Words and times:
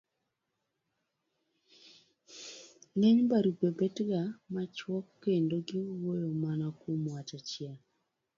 ng'eny 2.95 3.21
barupe 3.29 3.67
betga 3.77 4.21
machuok 4.53 5.05
kendo 5.23 5.55
giwuoyo 5.67 6.29
mana 6.43 6.67
kuom 6.79 7.01
wach 7.13 7.31
achiel. 7.39 7.77